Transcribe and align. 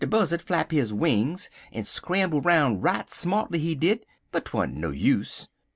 Buzzard 0.09 0.41
flap 0.41 0.71
his 0.71 0.91
wings, 0.91 1.51
en 1.71 1.85
scramble 1.85 2.41
'roun' 2.41 2.79
right 2.81 3.05
smartually, 3.07 3.59
he 3.59 3.75
did, 3.75 4.03
but 4.31 4.45
'twant 4.45 4.73
no 4.73 4.89
use. 4.89 5.47